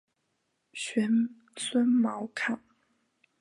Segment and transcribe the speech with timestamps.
[0.73, 1.07] 玄
[1.55, 2.59] 孙毛堪。